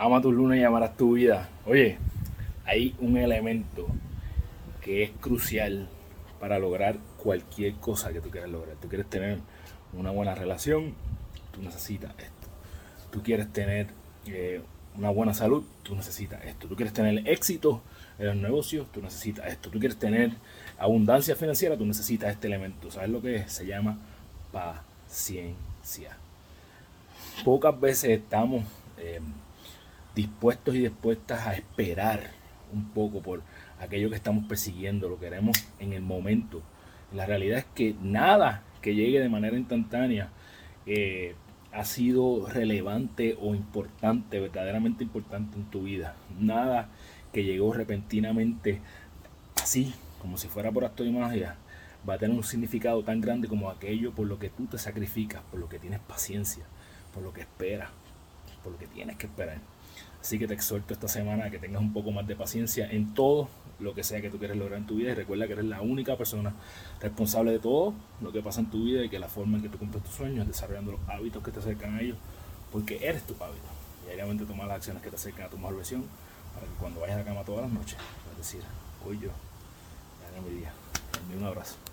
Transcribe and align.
ama 0.00 0.22
tus 0.22 0.32
lunes 0.32 0.58
y 0.58 0.64
amarás 0.64 0.96
tu 0.96 1.12
vida. 1.12 1.50
Oye, 1.66 1.98
hay 2.64 2.96
un 3.00 3.18
elemento 3.18 3.86
que 4.80 5.02
es 5.02 5.10
crucial 5.20 5.90
para 6.40 6.58
lograr 6.58 6.96
cualquier 7.22 7.74
cosa 7.74 8.10
que 8.10 8.22
tú 8.22 8.30
quieras 8.30 8.48
lograr. 8.48 8.76
Tú 8.76 8.88
quieres 8.88 9.10
tener 9.10 9.40
una 9.92 10.10
buena 10.10 10.34
relación, 10.34 10.94
tú 11.52 11.60
necesitas 11.60 12.12
esto. 12.12 12.48
Tú 13.10 13.22
quieres 13.22 13.52
tener 13.52 13.88
eh, 14.24 14.62
una 14.96 15.10
buena 15.10 15.34
salud, 15.34 15.64
tú 15.82 15.94
necesitas 15.94 16.42
esto. 16.46 16.66
Tú 16.66 16.76
quieres 16.76 16.94
tener 16.94 17.28
éxito 17.28 17.82
en 18.18 18.28
los 18.28 18.36
negocios, 18.36 18.86
tú 18.90 19.02
necesitas 19.02 19.48
esto. 19.48 19.68
Tú 19.68 19.80
quieres 19.80 19.98
tener 19.98 20.32
abundancia 20.78 21.36
financiera, 21.36 21.76
tú 21.76 21.84
necesitas 21.84 22.32
este 22.32 22.46
elemento. 22.46 22.90
¿Sabes 22.90 23.10
lo 23.10 23.20
que 23.20 23.36
es? 23.36 23.52
Se 23.52 23.66
llama 23.66 23.98
paciencia. 24.50 26.16
Pocas 27.44 27.78
veces 27.78 28.12
estamos 28.12 28.64
eh, 28.96 29.20
dispuestos 30.14 30.74
y 30.74 30.80
dispuestas 30.80 31.46
a 31.46 31.54
esperar 31.54 32.30
un 32.72 32.90
poco 32.90 33.20
por 33.20 33.42
aquello 33.80 34.10
que 34.10 34.16
estamos 34.16 34.44
persiguiendo, 34.46 35.08
lo 35.08 35.18
queremos 35.18 35.56
en 35.78 35.92
el 35.92 36.02
momento. 36.02 36.62
La 37.12 37.26
realidad 37.26 37.58
es 37.58 37.66
que 37.74 37.94
nada 38.02 38.62
que 38.82 38.94
llegue 38.94 39.20
de 39.20 39.28
manera 39.28 39.56
instantánea 39.56 40.30
eh, 40.86 41.34
ha 41.72 41.84
sido 41.84 42.46
relevante 42.46 43.36
o 43.40 43.54
importante, 43.54 44.40
verdaderamente 44.40 45.04
importante 45.04 45.56
en 45.56 45.64
tu 45.64 45.82
vida. 45.82 46.14
Nada 46.38 46.88
que 47.32 47.44
llegó 47.44 47.72
repentinamente 47.72 48.80
así, 49.62 49.94
como 50.20 50.36
si 50.36 50.48
fuera 50.48 50.72
por 50.72 50.84
acto 50.84 51.04
de 51.04 51.12
magia, 51.12 51.56
va 52.08 52.14
a 52.14 52.18
tener 52.18 52.36
un 52.36 52.44
significado 52.44 53.02
tan 53.02 53.20
grande 53.20 53.48
como 53.48 53.70
aquello 53.70 54.12
por 54.12 54.26
lo 54.26 54.38
que 54.38 54.48
tú 54.48 54.66
te 54.66 54.78
sacrificas, 54.78 55.42
por 55.50 55.60
lo 55.60 55.68
que 55.68 55.78
tienes 55.78 56.00
paciencia, 56.00 56.64
por 57.12 57.22
lo 57.22 57.32
que 57.32 57.42
esperas, 57.42 57.90
por 58.62 58.72
lo 58.72 58.78
que 58.78 58.86
tienes 58.86 59.16
que 59.16 59.26
esperar. 59.26 59.58
Así 60.20 60.38
que 60.38 60.46
te 60.46 60.54
exhorto 60.54 60.92
esta 60.92 61.08
semana 61.08 61.46
a 61.46 61.50
que 61.50 61.58
tengas 61.58 61.80
un 61.80 61.92
poco 61.92 62.10
más 62.10 62.26
de 62.26 62.36
paciencia 62.36 62.90
en 62.90 63.14
todo 63.14 63.48
lo 63.78 63.94
que 63.94 64.04
sea 64.04 64.20
que 64.20 64.28
tú 64.28 64.38
quieres 64.38 64.56
lograr 64.58 64.78
en 64.78 64.86
tu 64.86 64.96
vida 64.96 65.12
y 65.12 65.14
recuerda 65.14 65.46
que 65.46 65.54
eres 65.54 65.64
la 65.64 65.80
única 65.80 66.16
persona 66.16 66.52
responsable 67.00 67.52
de 67.52 67.58
todo 67.58 67.94
lo 68.20 68.30
que 68.30 68.42
pasa 68.42 68.60
en 68.60 68.70
tu 68.70 68.84
vida 68.84 69.02
y 69.02 69.08
que 69.08 69.18
la 69.18 69.28
forma 69.28 69.56
en 69.56 69.62
que 69.62 69.70
tú 69.70 69.78
cumples 69.78 70.04
tus 70.04 70.14
sueños 70.14 70.42
es 70.42 70.48
desarrollando 70.48 70.92
los 70.92 71.00
hábitos 71.08 71.42
que 71.42 71.50
te 71.50 71.60
acercan 71.60 71.96
a 71.96 72.02
ellos 72.02 72.18
porque 72.70 72.98
eres 73.02 73.22
tu 73.22 73.32
hábito. 73.42 73.66
Diariamente 74.04 74.44
tomar 74.44 74.66
las 74.68 74.76
acciones 74.76 75.02
que 75.02 75.08
te 75.08 75.16
acercan 75.16 75.46
a 75.46 75.48
tu 75.48 75.56
mejor 75.56 75.76
versión 75.76 76.04
para 76.54 76.66
que 76.66 76.72
cuando 76.78 77.00
vayas 77.00 77.16
a 77.16 77.18
la 77.20 77.24
cama 77.24 77.44
todas 77.44 77.62
las 77.62 77.72
noches 77.72 77.96
puedas 78.24 78.38
decir, 78.38 78.60
hoy 79.06 79.18
yo, 79.18 79.30
ya 80.34 80.40
mi 80.42 80.58
día. 80.58 80.72
un 81.38 81.46
abrazo. 81.46 81.76